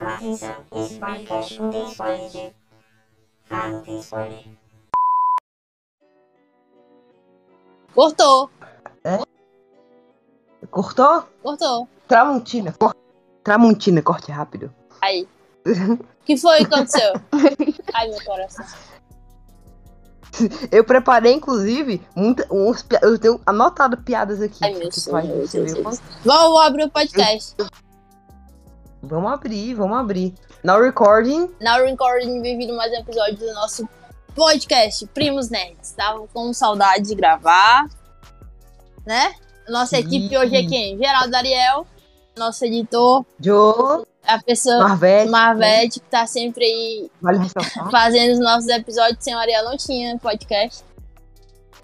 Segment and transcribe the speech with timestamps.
[0.00, 2.54] Atenção, esse podcast não tem spoiler de...
[3.50, 4.44] Ah, não tem spoiler.
[7.94, 8.50] Cortou,
[10.70, 11.24] Cortou?
[11.42, 11.88] cortou.
[12.06, 12.72] Tramontina.
[12.78, 12.94] Cor...
[13.42, 14.72] Tramontina, corte rápido.
[15.02, 15.28] Aí.
[15.66, 17.12] O que foi que aconteceu?
[17.92, 18.64] Ai, meu coração.
[20.70, 24.64] Eu preparei, inclusive, muita, uns, eu tenho anotado piadas aqui.
[24.64, 24.88] Ai, meu
[25.48, 26.00] Deus.
[26.24, 27.56] Vamos abrir o podcast.
[29.02, 30.34] Vamos abrir, vamos abrir.
[30.62, 31.48] Now recording.
[31.58, 33.88] Now recording, bem-vindo mais um episódio do nosso
[34.34, 35.92] podcast Primos Nerds.
[35.92, 37.88] Tava com saudade de gravar,
[39.06, 39.32] né?
[39.70, 40.98] Nossa equipe hoje é quem?
[40.98, 41.86] Geraldo Ariel,
[42.36, 45.30] nosso editor, Joe, a pessoa Marvete.
[45.30, 47.38] Marvete, que tá sempre aí Vale
[47.90, 49.24] fazendo os nossos episódios.
[49.24, 50.84] Sem o Ariel não tinha podcast.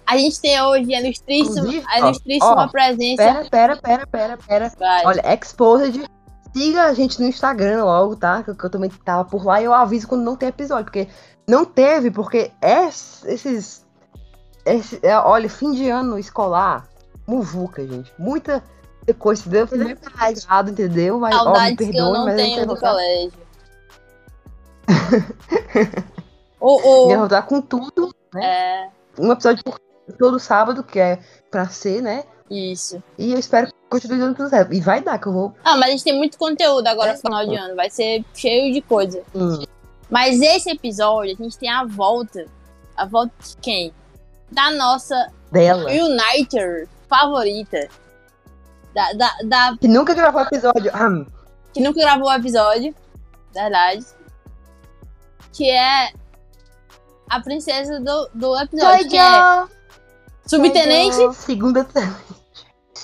[0.05, 3.23] A gente tem hoje a ilustríssima, a ilustríssima ó, presença.
[3.23, 4.71] Pera, pera, pera, pera, pera.
[4.77, 5.05] Vai.
[5.05, 6.16] Olha, Exposed.
[6.57, 8.41] Siga a gente no Instagram logo, tá?
[8.43, 10.85] Que eu, eu também tava por lá e eu aviso quando não tem episódio.
[10.85, 11.07] Porque
[11.47, 13.85] não teve, porque es- esses.
[14.65, 16.87] esse- é, olha, fim de ano escolar,
[17.27, 18.11] muvuca, gente.
[18.17, 18.63] Muita
[19.19, 19.43] coisa.
[19.43, 19.97] Se deu fazer
[20.45, 21.19] errado, entendeu?
[21.19, 23.47] Mas, ó, me Saudades que eu perdoe, não mas eu tenho quero do colégio.
[26.59, 28.13] o, o, quero voltar com tudo.
[28.35, 28.89] é,
[29.19, 29.79] Um episódio por
[30.17, 31.19] todo sábado, que é
[31.51, 32.23] pra ser, né?
[32.49, 33.03] isso.
[33.17, 34.73] E eu espero que continue dando tudo certo.
[34.73, 35.55] E vai dar, que eu vou.
[35.63, 37.75] Ah, mas a gente tem muito conteúdo agora É, no final de ano.
[37.75, 39.21] Vai ser cheio de coisa.
[39.35, 39.63] Hum,
[40.09, 42.45] Mas esse episódio, a gente tem a volta.
[42.95, 43.93] A volta de quem?
[44.51, 45.89] Da nossa dela.
[45.91, 47.87] Uniter favorita.
[48.93, 50.91] Da, da, da- Que nunca gravou episódio.
[50.93, 51.25] Ah,
[51.73, 52.95] que nunca gravou o episódio.
[53.53, 54.05] Verdade.
[55.53, 56.11] Que é
[57.29, 59.07] a princesa do, do episódio.
[59.09, 59.65] Que é
[60.45, 61.21] subtenente.
[61.21, 61.33] eu.
[61.33, 61.85] segunda.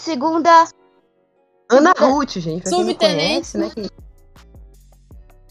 [0.03, 0.67] Segunda.
[1.71, 2.67] Ana Ruth, gente.
[2.67, 2.97] Subtenente.
[2.97, 3.69] conhece, né?
[3.73, 3.89] que-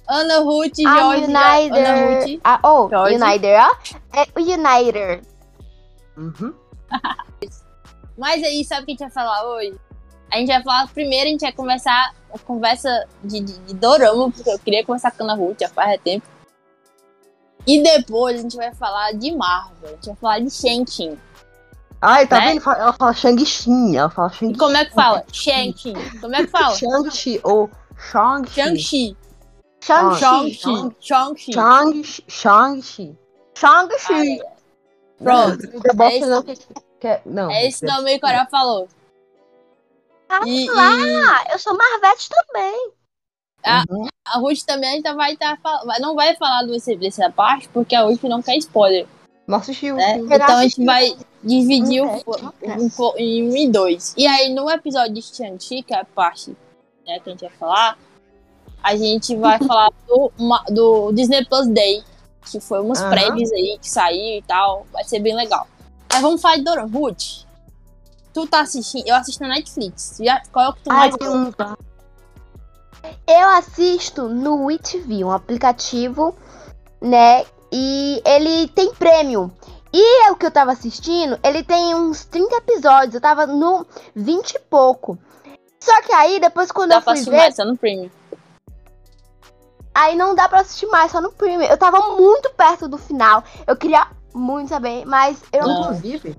[0.07, 1.25] Ana Ruth, A Jorge.
[1.25, 2.33] Ana United.
[2.33, 2.41] Ruth.
[2.45, 3.15] Ah, oh, Jorge.
[3.17, 3.71] United, ó.
[4.13, 5.27] É o United.
[6.19, 6.55] Uhum.
[8.19, 9.75] Mas aí, sabe o que a gente vai falar hoje?
[10.31, 14.31] A gente vai falar primeiro, a gente vai conversar a conversa de, de, de Dorama,
[14.31, 16.27] porque eu queria conversar com a Ana Ruth já faz tempo.
[17.67, 21.19] E depois a gente vai falar de Marvel, a gente vai falar de Shang-Chi.
[22.03, 22.55] Ai, tá né?
[22.55, 22.69] vendo?
[22.69, 23.97] Ela fala Shang-Chi.
[23.97, 24.59] Ela fala Shang-Chi.
[24.59, 25.25] Como é que fala?
[25.33, 25.93] Shang-Chi.
[26.21, 26.75] Como é que fala?
[26.75, 28.53] Shang-Chi ou Shang-Chi.
[28.53, 29.17] Shang-Chi.
[29.81, 30.57] Shang-Chi.
[31.01, 32.25] Shang-Chi.
[32.29, 33.17] Shang-Chi.
[33.55, 34.41] Shang-Chi.
[35.23, 35.59] Pronto.
[37.53, 38.89] É esse nome é que o Coral falou.
[40.29, 41.53] Ah, e, lá, e...
[41.53, 42.93] eu sou Marvete também.
[43.65, 44.09] A, uhum.
[44.27, 45.57] a Ruth também ainda vai estar.
[45.61, 49.07] Tá, não vai falar desse, dessa parte, porque a Ruth não quer spoiler.
[49.47, 49.97] Não assistiu.
[49.99, 50.27] sim.
[50.31, 52.21] Então a gente vai dividir Não
[52.61, 52.79] quer.
[52.79, 54.15] um em um e dois.
[54.17, 56.51] E aí, no episódio de Shang-Chi, que é a parte
[57.07, 57.99] né, que a gente vai falar,
[58.83, 62.03] a gente vai falar do, uma- do Disney Plus Day,
[62.51, 63.11] que foi umas Aham.
[63.11, 64.87] prévias aí que saiu e tal.
[64.93, 65.67] Vai ser bem legal.
[66.13, 66.85] Mas vamos falar de Dora.
[66.87, 67.45] Ruth,
[68.33, 69.07] tu tá assistindo?
[69.09, 70.19] Eu assisto na Netflix.
[70.21, 71.77] Já, qual é o que tu Ai, mais?
[73.27, 76.37] Eu assisto no WeTV, um aplicativo,
[77.01, 77.45] né?
[77.73, 79.51] E ele tem prêmio.
[79.93, 83.15] E o que eu tava assistindo, ele tem uns 30 episódios.
[83.15, 85.19] Eu tava no 20 e pouco.
[85.81, 87.57] Só que aí, depois quando dá eu pra fui assistir ver, mais?
[87.57, 88.11] Tá no Premium.
[89.95, 91.67] aí não dá pra assistir mais, só no Premium.
[91.67, 93.43] Eu tava muito perto do final.
[93.67, 95.83] Eu queria muito saber, mas eu Não.
[95.83, 96.37] Inclusive,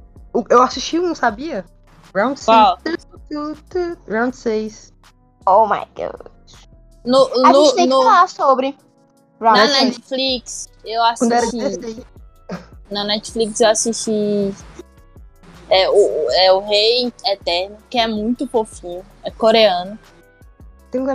[0.49, 1.65] eu assisti um, sabia?
[2.15, 2.45] Round 6.
[2.45, 2.77] Qual?
[4.07, 4.93] Round 6.
[5.45, 6.27] Oh my god.
[7.05, 8.77] No, A no, gente tem que no- falar sobre.
[9.51, 9.97] Na Netflix.
[9.97, 11.57] Netflix, eu assisti.
[11.57, 11.97] 16.
[12.89, 14.53] Na Netflix eu assisti
[15.69, 19.97] é, o, é o Rei Eterno, que é muito fofinho, é coreano.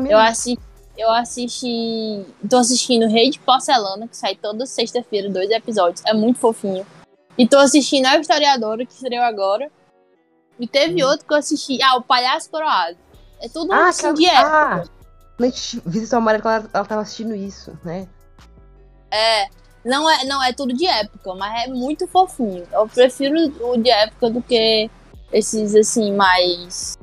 [0.09, 0.59] Eu assisti,
[0.97, 6.41] eu assisti, tô assistindo Rei de Porcelana, que sai toda sexta-feira, dois episódios, é muito
[6.41, 6.85] fofinho.
[7.37, 9.71] E tô assistindo A Historiadora, que estreou agora.
[10.59, 12.97] E teve outro que eu assisti, ah, o Palhaço Coroado.
[13.41, 14.57] É tudo Ah, assim, aquela- de época.
[14.57, 14.85] ah,
[15.41, 18.09] Gente, Visita ela, ela tava assistindo isso, né?
[19.11, 19.47] É,
[19.85, 22.67] não é, não é tudo de época, mas é muito fofinho.
[22.73, 24.91] Eu prefiro o de época do que
[25.33, 26.98] esses assim mais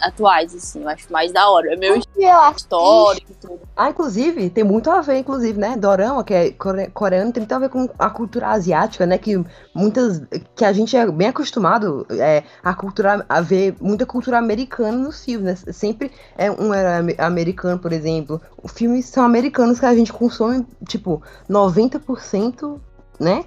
[0.00, 1.72] atuais assim, eu acho mais da hora.
[1.72, 3.60] É meu Eu histórico e tudo.
[3.76, 5.76] Ah, inclusive, tem muito a ver, inclusive, né?
[5.76, 9.18] Dorama, que é core- coreano, tem muito a ver com a cultura asiática, né?
[9.18, 9.42] Que
[9.74, 10.22] muitas.
[10.54, 15.24] que a gente é bem acostumado é, a cultura a ver muita cultura americana nos
[15.24, 15.72] filmes, né?
[15.72, 18.40] Sempre é um herói ame- americano, por exemplo.
[18.62, 22.80] Os filmes são americanos que a gente consome, tipo, 90%,
[23.20, 23.44] né?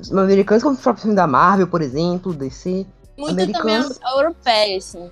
[0.00, 2.86] Os americanos, como o próprio filme da Marvel, por exemplo, DC.
[3.16, 3.88] Muito Americano.
[3.88, 5.10] também europeia, assim.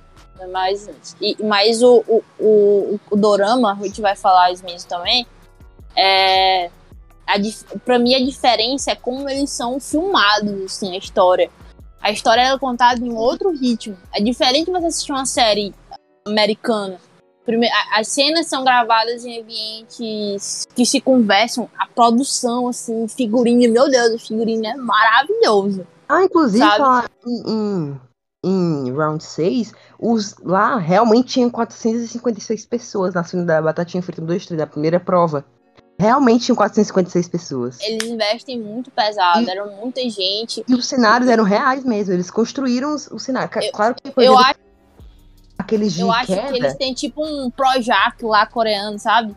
[0.53, 5.27] Mas, e, mas o, o, o, o dorama, a gente vai falar isso também,
[5.97, 6.67] é,
[7.27, 7.35] a,
[7.85, 11.51] pra mim a diferença é como eles são filmados, assim, a história.
[12.01, 13.97] A história é contada em outro ritmo.
[14.15, 15.75] É diferente de você assistir uma série
[16.27, 17.01] americana.
[17.45, 21.69] Prime- a- As cenas são gravadas em ambientes que se conversam.
[21.79, 25.87] A produção, assim, figurinha, meu Deus, o figurino é maravilhoso.
[26.09, 28.01] Ah, inclusive, falar em,
[28.49, 34.27] em, Round 6, os, lá realmente tinham 456 pessoas na cena da Batatinha Frita 1,
[34.27, 35.45] 2, 3, da primeira prova.
[35.99, 37.81] Realmente tinham 456 pessoas.
[37.81, 40.63] Eles investem muito pesado, era muita gente.
[40.69, 43.51] E os cenários eram reais mesmo, eles construíram cenários.
[43.51, 44.55] Ca- Eu- claro que, por Eu acho,
[45.59, 49.35] aqueles de eu acho queda, que eles têm tipo um Projac lá coreano, sabe?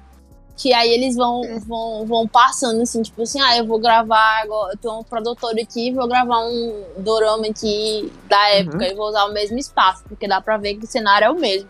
[0.62, 4.74] Que aí eles vão, vão, vão passando assim, tipo assim, ah, eu vou gravar agora,
[4.74, 9.24] eu tenho um produtor aqui, vou gravar um dorama aqui da época e vou usar
[9.24, 11.70] o mesmo espaço, porque dá pra ver que o cenário é o mesmo.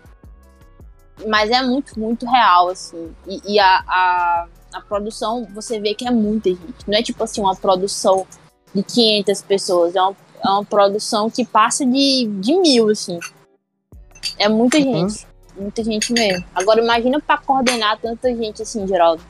[1.28, 3.14] Mas é muito, muito real, assim.
[3.28, 6.88] E, e a, a, a produção, você vê que é muita gente.
[6.88, 8.26] Não é tipo assim, uma produção
[8.74, 9.96] de 500 pessoas.
[9.96, 13.20] É uma, é uma produção que passa de, de mil, assim.
[14.40, 15.10] É muita Uhum.
[15.10, 15.28] gente.
[15.60, 16.44] Muita gente mesmo.
[16.56, 19.22] Agora imagina pra coordenar tanta gente assim, Geraldo.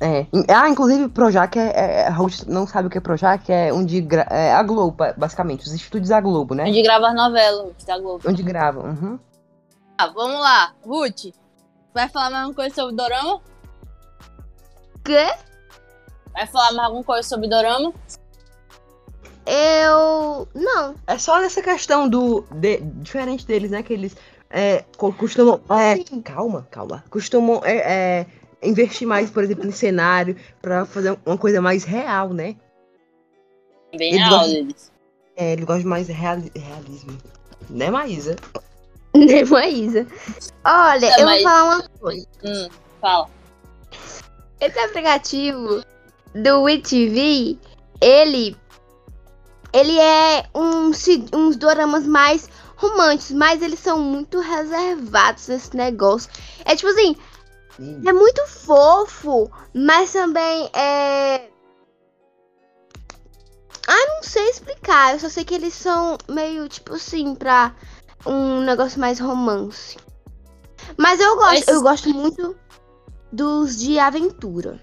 [0.00, 0.26] É.
[0.52, 2.06] Ah, inclusive, Projac é, é.
[2.08, 4.00] A Ruth não sabe o que é Projac, é onde.
[4.00, 6.64] gra- É a Globo, ba- basicamente, os estúdios da Globo, né?
[6.64, 8.28] Onde grava as novelas, Ruth, da Globo.
[8.28, 8.82] Onde gravam.
[8.84, 9.18] Uhum.
[9.96, 10.72] Ah, vamos lá.
[10.84, 11.32] Ruth,
[11.94, 13.40] vai falar mais alguma coisa sobre Dorama?
[15.04, 15.32] Quê?
[16.32, 17.92] Vai falar mais alguma coisa sobre Dorama?
[19.46, 20.48] Eu.
[20.54, 20.94] Não.
[21.06, 22.44] É só nessa questão do.
[22.50, 23.82] de- diferente deles, né?
[23.82, 24.16] Que eles
[24.52, 25.60] é, co- costumam.
[25.70, 26.20] É, Sim.
[26.22, 27.02] calma, calma.
[27.10, 27.76] Costumam é,
[28.20, 28.26] é,
[28.62, 32.54] investir mais, por exemplo, em cenário, pra fazer uma coisa mais real, né?
[33.96, 34.92] Bem Eles real gostam- deles.
[35.36, 37.16] É, ele gosta de mais reali- realismo.
[37.70, 38.36] Né, Maísa?
[39.14, 40.06] Nem Maísa.
[40.64, 42.26] Olha, É, eu mas- vou falar uma coisa.
[42.44, 42.68] Hum,
[43.00, 43.28] fala.
[44.60, 45.82] Esse aplicativo
[46.34, 47.58] do WeTV,
[48.00, 48.56] ele.
[49.72, 50.90] Ele é um,
[51.34, 52.48] uns doramas mais
[52.82, 56.30] românticos, mas eles são muito reservados nesse negócio.
[56.64, 57.16] É tipo assim,
[58.04, 61.48] é muito fofo, mas também é.
[63.86, 65.14] Ah, não sei explicar.
[65.14, 67.74] Eu só sei que eles são meio tipo assim, pra
[68.26, 69.96] um negócio mais romance.
[70.96, 72.56] Mas eu gosto, eu gosto muito
[73.32, 74.80] dos de aventura.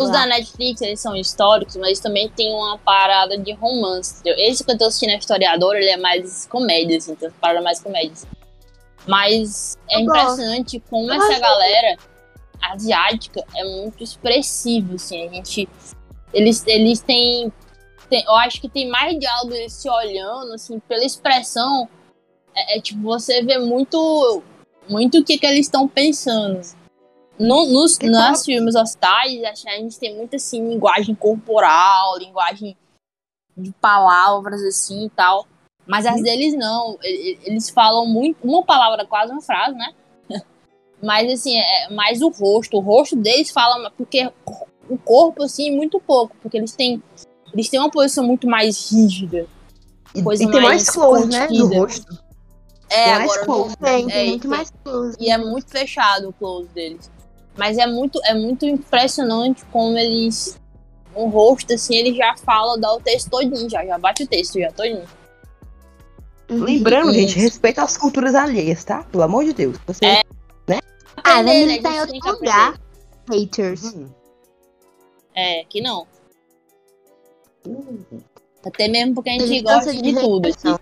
[0.00, 0.20] Os Lá.
[0.20, 4.20] da Netflix, eles são históricos, mas também tem uma parada de romance.
[4.20, 4.34] entendeu?
[4.38, 7.60] Esse que eu tô assistindo, a Historiador, ele é mais comédia, assim, tem uma parada
[7.60, 8.12] mais comédia.
[8.12, 8.26] assim.
[9.06, 11.96] Mas é Eu impressionante como Eu essa galera
[12.62, 15.28] asiática é muito expressiva, assim.
[15.28, 15.68] A gente...
[16.32, 17.52] Eles, eles têm,
[18.10, 21.88] Eu acho que tem mais diálogo eles se olhando, assim, pela expressão.
[22.54, 24.42] É, é tipo, você vê muito...
[24.88, 26.60] Muito o que, que eles estão pensando.
[27.40, 32.76] No, nos E filmes hostais, a gente tem muito assim, linguagem corporal, linguagem
[33.56, 35.46] de palavras assim e tal.
[35.86, 36.98] Mas as deles não.
[37.02, 39.94] Eles falam muito, uma palavra, quase uma frase, né?
[41.02, 42.76] Mas assim, é mais o rosto.
[42.76, 44.30] O rosto deles fala, porque
[44.88, 46.36] o corpo, assim, muito pouco.
[46.42, 47.02] Porque eles têm.
[47.54, 49.48] Eles têm uma posição muito mais rígida.
[50.14, 51.46] E, Coisa e tem mais mais close, né?
[51.48, 51.80] Do contida.
[51.80, 52.30] rosto.
[52.90, 53.76] É, Tem mais agora close.
[53.78, 55.16] Tem, tem É, muito mais close.
[55.18, 57.10] E é muito fechado o close deles.
[57.60, 60.58] Mas é muito, é muito impressionante como eles.
[61.14, 64.58] Um rosto, assim, ele já fala, dá o texto todinho, já, já bate o texto
[64.58, 65.04] já todinho.
[66.48, 66.64] Uhum.
[66.64, 67.38] Lembrando, gente, Isso.
[67.40, 69.02] respeita as culturas alheias, tá?
[69.02, 69.76] Pelo amor de Deus.
[69.86, 70.06] Você...
[70.06, 70.22] É.
[71.18, 71.60] Ah, Aprender, mas né?
[71.60, 72.80] ele tá em outro lugar.
[73.30, 73.94] Haters.
[73.94, 74.08] Hum.
[75.34, 76.06] É, que não.
[78.64, 80.46] Até mesmo porque a gente Ele gosta gosta de, de tudo.
[80.46, 80.80] repressão.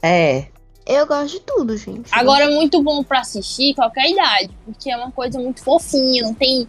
[0.00, 0.46] É.
[0.86, 2.08] Eu gosto de tudo, gente.
[2.12, 6.32] Agora é muito bom pra assistir qualquer idade, porque é uma coisa muito fofinha, não
[6.34, 6.68] tem,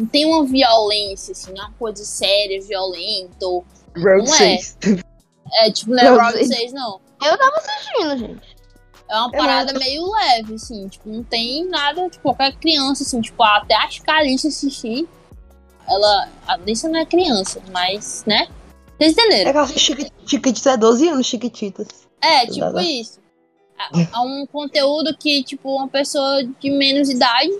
[0.00, 3.44] não tem uma violência, assim, uma coisa séria, violenta.
[3.46, 4.38] Ou, Round Não é.
[4.58, 4.76] 6.
[5.60, 6.54] é tipo, não é Não, Round gente.
[6.56, 7.00] 6, não.
[7.22, 8.56] Eu tava assistindo, gente.
[9.10, 13.20] É uma Eu parada meio leve, assim, tipo, não tem nada, tipo, qualquer criança, assim,
[13.20, 15.08] tipo, até acho que a Alice assistir,
[15.86, 18.46] ela, a Alice não é criança, mas, né?
[18.98, 19.50] Vocês É entenderam?
[19.50, 21.86] aquela chiqui- chiquititas, é 12 anos, chiquititas.
[22.20, 22.82] É, tipo Nada.
[22.82, 23.18] isso.
[23.78, 27.52] É é um conteúdo que, tipo, uma pessoa de menos idade,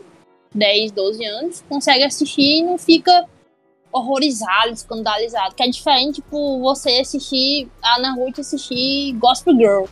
[0.54, 3.26] 10, 12 anos, consegue assistir e não fica
[3.92, 5.54] horrorizado, escandalizado.
[5.54, 9.84] Que é diferente, tipo, você assistir, a Ana Ruth assistir Gospel Girl.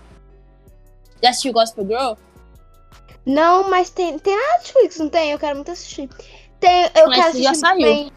[1.22, 2.14] Já assistiu Gospel Girl?
[3.24, 5.32] Não, mas tem, tem na Netflix, não tem?
[5.32, 6.08] Eu quero muito assistir.
[6.60, 7.80] Tem, eu Netflix quero assistir já saiu.
[7.80, 8.15] também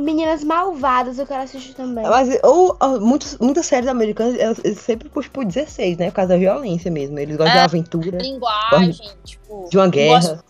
[0.00, 2.04] Meninas Malvadas, eu quero assistir também.
[2.04, 6.06] Mas, ou, ó, muitas, muitas séries americanas, elas, eles sempre puxam por 16, né?
[6.10, 7.18] Por causa da violência mesmo.
[7.18, 7.64] Eles gostam de É.
[7.64, 9.68] aventura, Linguagem, tipo.
[9.70, 10.42] de uma guerra.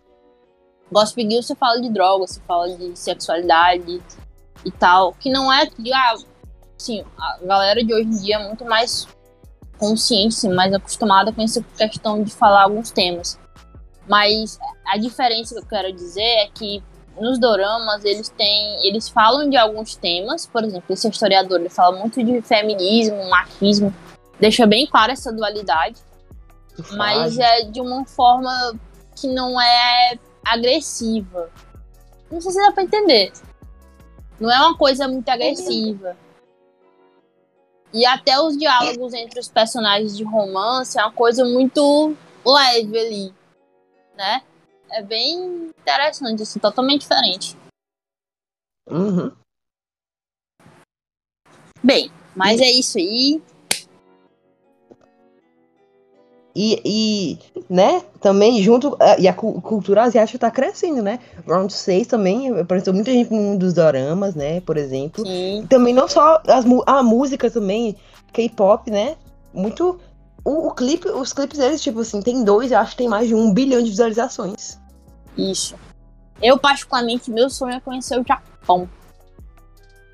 [0.92, 4.02] Gossip Girl você fala de droga, você fala de sexualidade
[4.64, 5.12] e tal.
[5.14, 6.14] Que não é que, ah,
[6.78, 9.07] assim, a galera de hoje em dia é muito mais
[9.78, 13.38] consciente, assim, mais acostumada com essa questão de falar alguns temas.
[14.09, 16.83] Mas a diferença que eu quero dizer é que
[17.21, 18.87] nos doramas eles têm.
[18.87, 23.95] Eles falam de alguns temas, por exemplo, esse historiador ele fala muito de feminismo, machismo,
[24.39, 25.97] deixa bem clara essa dualidade
[26.93, 28.75] mas é de uma forma
[29.17, 31.50] que não é agressiva.
[32.31, 33.33] Não sei se dá pra entender.
[34.39, 36.17] Não é uma coisa muito agressiva.
[37.93, 42.15] E até os diálogos entre os personagens de romance é uma coisa muito
[42.47, 43.35] leve ali,
[44.17, 44.43] né?
[44.92, 47.56] É bem interessante, assim, totalmente diferente.
[48.88, 49.30] Uhum.
[51.82, 53.40] Bem, mas é isso aí.
[56.54, 57.38] E, e,
[57.73, 58.97] né, também junto.
[59.00, 61.20] eh, E a cu- cultura asiática tá crescendo, né?
[61.47, 64.61] Round 6 também apareceu muita gente no mundo dos doramas, né?
[64.62, 65.25] Por exemplo.
[65.25, 65.62] Sim.
[65.62, 67.97] E também não só as, a música também,
[68.32, 69.16] K-pop, né?
[69.54, 70.00] Muito.
[70.44, 73.28] O, o clipe, os clipes deles, tipo assim, tem dois, eu acho que tem mais
[73.28, 74.80] de um bilhão de visualizações.
[75.37, 75.75] Isso.
[76.43, 78.89] Eu, particularmente, meu sonho é conhecer o Japão.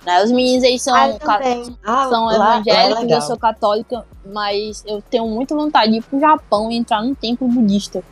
[0.05, 0.23] Né?
[0.23, 1.41] Os meninos aí são, Ah, eu ca-.
[1.85, 3.23] Ah, são lá- lá é evangélicos, eu legal.
[3.23, 7.49] sou católica, mas eu tenho muita vontade de ir pro Japão e entrar num templo
[7.49, 8.03] budista.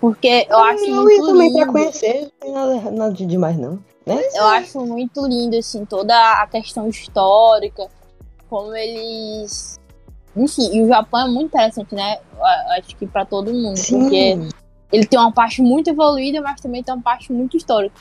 [0.00, 1.72] Porque eu acho eu ia muito também pra lindo.
[1.72, 3.78] conhecer, não tem nada, nada de demais, não.
[4.04, 4.20] Né?
[4.34, 7.88] Eu acho muito lindo, assim, toda a questão histórica,
[8.50, 9.78] como eles.
[10.36, 12.18] Enfim, e o Japão é muito interessante, né?
[12.36, 12.44] Eu
[12.78, 14.38] Acho que pra todo mundo, porque
[14.92, 17.94] ele tem uma parte muito evoluída, mas também tem uma parte muito histórica.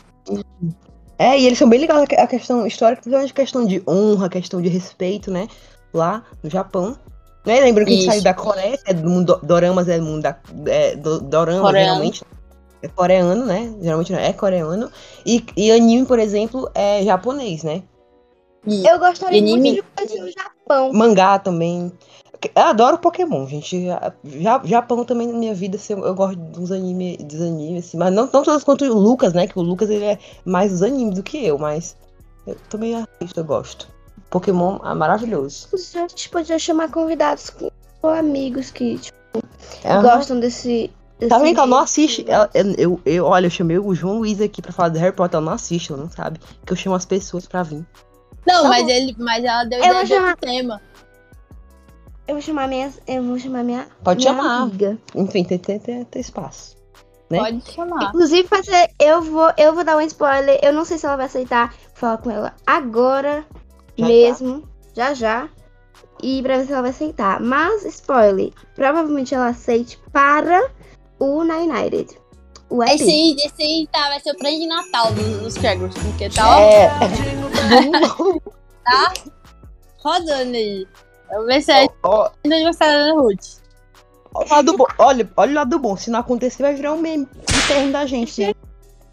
[1.18, 4.62] É, e eles são bem ligados à questão histórica, principalmente a questão de honra, questão
[4.62, 5.48] de respeito, né?
[5.94, 6.98] Lá no Japão.
[7.46, 7.60] Né?
[7.60, 10.38] Lembra que a gente saiu da Coreia, é do mundo, doramas é do mundo da.
[10.66, 11.86] É, do, dorama, Coreano.
[11.86, 12.24] geralmente.
[12.84, 13.72] É coreano, né?
[13.80, 14.92] Geralmente é coreano.
[15.24, 17.84] E, e anime, por exemplo, é japonês, né?
[18.66, 19.60] E Eu gostaria anime?
[19.60, 20.94] muito de conhecer o Japão.
[20.94, 21.92] Mangá também.
[22.56, 23.86] Eu adoro Pokémon, gente.
[24.24, 28.12] Já, Japão também na minha vida, assim, eu, gosto dos animes, dos animes, assim, mas
[28.14, 29.46] não, não todos quanto o Lucas, né?
[29.48, 31.96] Que o Lucas ele é mais dos animes do que eu, mas
[32.48, 33.88] eu também assisto, eu gosto.
[34.30, 35.68] Pokémon é maravilhoso.
[35.74, 37.70] A gente podia chamar convidados com
[38.02, 39.18] com amigos que tipo,
[39.86, 40.02] Aham.
[40.02, 40.90] gostam desse.
[41.20, 42.26] desse Tá vendo que ela não assiste?
[42.28, 45.38] Ela- eu, eu, olha, eu chamei o João Luiz aqui pra falar do Harry Potter,
[45.38, 46.40] ela não assiste, ela não sabe.
[46.66, 47.86] Que eu chamo as pessoas pra vir.
[48.48, 48.90] Não, Tá mas, bom.
[48.90, 50.82] ele, mas ela deu Eu ideia outro tema.
[52.32, 52.90] Eu vou chamar minha.
[53.06, 53.88] Eu vou chamar minha.
[54.06, 54.62] Pode minha chamar.
[54.62, 54.98] Amiga.
[55.14, 56.78] Enfim, tem, tem, tem, tem espaço.
[57.30, 57.40] Né?
[57.40, 58.04] Pode chamar.
[58.06, 60.58] Inclusive, fazer, eu vou, eu vou dar um spoiler.
[60.64, 63.46] Eu não sei se ela vai aceitar falar com ela agora
[63.98, 64.64] Já, mesmo,
[64.96, 65.50] já já.
[66.24, 67.42] E pra ver se ela vai aceitar.
[67.42, 70.72] Mas, spoiler, provavelmente ela aceite para
[71.20, 72.18] o Na United.
[72.70, 72.92] O EP.
[72.92, 76.30] Esse aí, esse aí tá, vai ser o prêmio de Natal dos, dos Cheggers, porque
[76.30, 76.90] tá, ó, É.
[78.86, 79.14] tá
[80.02, 80.88] rodando aí.
[81.32, 83.62] Vamos ver se é Ó, do aniversário da Ruth.
[84.34, 84.86] Olha o lado bom.
[84.98, 85.98] Olha, olha o lado bom.
[85.98, 87.28] Se não acontecer, vai virar um meme
[87.66, 88.56] interno da gente.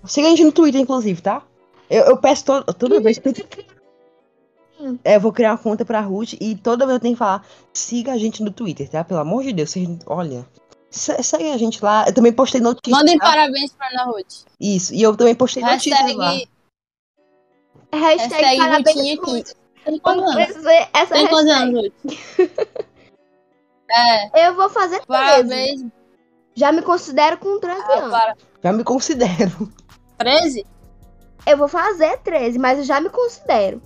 [0.05, 1.43] Siga a gente no Twitter, inclusive, tá?
[1.91, 3.21] Eu, eu peço to toda vez.
[5.05, 7.45] É, eu vou criar uma conta pra Ruth e toda vez eu tenho que falar:
[7.73, 9.03] siga a gente no Twitter, tá?
[9.03, 9.71] Pelo amor de Deus.
[9.71, 10.47] Vocês, olha.
[10.91, 12.05] se- Segue a gente lá.
[12.07, 12.97] Eu também postei notícias.
[12.97, 13.27] Mandem tá?
[13.27, 14.45] parabéns pra Ana Ruth.
[14.61, 14.95] Isso.
[14.95, 16.31] E eu também postei notícias lá.
[16.31, 16.49] Hashtag,
[17.93, 19.19] Hashtag, hashtag parabéns.
[19.19, 19.58] Ruth.
[19.89, 20.37] Tem quantos anos?
[20.37, 21.91] Essa- Essa Tem quantos anos?
[23.91, 25.07] É, Eu vou fazer 13.
[25.07, 25.85] parabéns.
[26.55, 28.11] Já me considero com 13 Ah, anos.
[28.11, 28.37] para.
[28.63, 29.73] Já me considero.
[30.19, 30.67] 13?
[31.47, 33.81] Eu vou fazer 13, mas eu já me considero.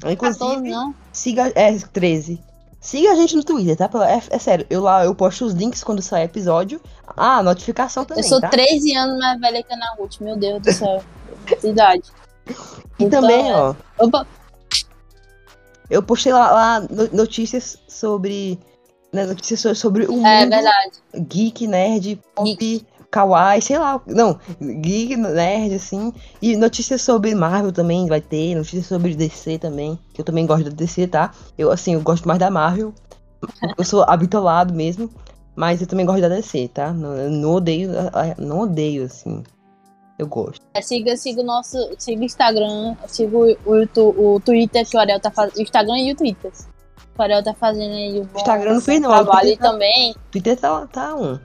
[0.00, 0.94] 14 Inclusive, não?
[1.12, 1.52] siga.
[1.56, 2.40] É, 13.
[2.80, 3.90] Siga a gente no Twitter, tá?
[4.08, 6.80] É, é sério, eu lá eu posto os links quando sai episódio.
[7.16, 8.22] Ah, notificação também.
[8.22, 8.48] Eu sou tá?
[8.48, 11.02] 13 anos mais velha que a Ana Ruth, meu Deus do céu.
[11.60, 12.02] Que idade.
[12.48, 13.56] E Então, também, é.
[13.56, 13.74] ó.
[13.98, 14.26] Opa,
[15.90, 18.58] Eu postei lá, lá no- notícias sobre.
[19.12, 20.92] Né, notícias so- sobre o mundo é verdade.
[21.28, 24.00] geek, nerd, pop, kawaii, sei lá.
[24.06, 26.12] Não, geek, nerd, assim.
[26.42, 29.98] E notícias sobre Marvel também vai ter, notícias sobre DC também.
[30.12, 31.30] Que eu também gosto da DC, tá?
[31.56, 32.92] Eu, assim, eu gosto mais da Marvel.
[33.78, 35.08] Eu sou habitolado mesmo.
[35.54, 36.92] Mas eu também gosto da DC, tá?
[36.92, 37.90] Não, eu não odeio,
[38.36, 39.42] não odeio, assim.
[40.18, 40.64] Eu gosto.
[40.74, 41.76] É, siga, siga o nosso.
[41.98, 45.56] Siga o Instagram, siga o, o, o Twitter que o Ariel tá fazendo.
[45.58, 46.52] O Instagram e o Twitter.
[47.18, 49.58] O Ariel tá fazendo aí o bom Instagram não fez, não, trabalho o e Twitter
[49.58, 50.14] tá- também.
[50.30, 51.38] Twitter tá, tá um.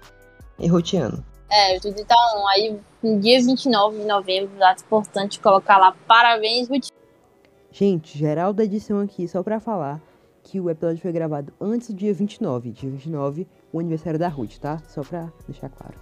[0.60, 1.24] Erroteando.
[1.50, 2.48] É, o Twitter tá um.
[2.48, 4.58] Aí no dia 29 de novembro.
[4.58, 5.94] Data importante colocar lá.
[6.08, 6.88] Parabéns, Ruth.
[7.72, 10.02] Gente, geral da edição aqui, só pra falar
[10.44, 12.72] que o episódio foi gravado antes do dia 29.
[12.72, 14.82] Dia 29, o aniversário da Ruth, tá?
[14.88, 15.96] Só pra deixar claro.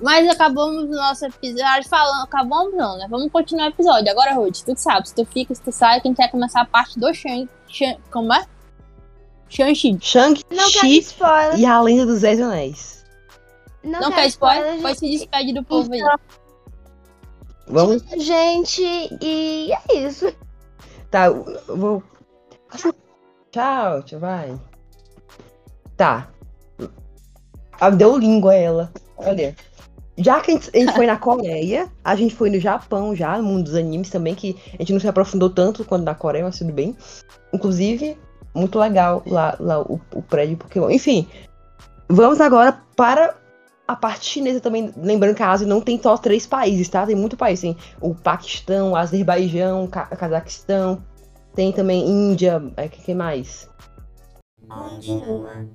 [0.00, 2.24] Mas acabamos o nosso episódio falando.
[2.24, 3.06] Acabamos não, né?
[3.10, 4.10] Vamos continuar o episódio.
[4.10, 6.98] Agora, Ruth, tu sabe, se tu fica, se tu sai, quem quer começar a parte
[6.98, 7.48] do Shang.
[7.68, 8.46] Shang como é?
[9.48, 9.92] Shang-Chi.
[9.92, 11.58] Não Shang-Chi spoiler.
[11.58, 13.04] e a Lenda dos Dez Anéis.
[13.82, 14.72] Não, quer spoiler?
[14.72, 14.82] gente.
[14.82, 16.02] Pois se despede do povo aí.
[17.66, 18.02] Vamos?
[18.18, 18.82] Gente,
[19.20, 20.32] e é isso.
[21.10, 22.02] Tá, eu vou.
[23.50, 24.58] Tchau, tchau, vai.
[25.96, 26.28] Tá.
[27.80, 28.92] Ah, deu língua ela.
[29.16, 29.56] Olha.
[30.18, 33.38] Já que a gente, a gente foi na Coreia, a gente foi no Japão já,
[33.38, 36.44] no mundo dos animes também, que a gente não se aprofundou tanto quanto na Coreia,
[36.44, 36.96] mas tudo bem.
[37.52, 38.18] Inclusive,
[38.52, 40.90] muito legal lá, lá o, o prédio Pokémon.
[40.90, 41.28] Enfim,
[42.08, 43.36] vamos agora para
[43.86, 44.92] a parte chinesa também.
[44.96, 47.06] Lembrando que a Ásia não tem só três países, tá?
[47.06, 47.60] Tem muito país.
[47.60, 51.02] Tem o Paquistão, Azerbaijão, Ca Cazaquistão.
[51.54, 52.60] Tem também Índia.
[52.76, 53.68] É, que, que mais?
[54.68, 55.66] Continua.